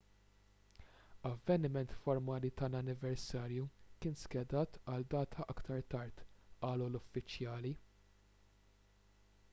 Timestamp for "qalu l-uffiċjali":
6.65-7.75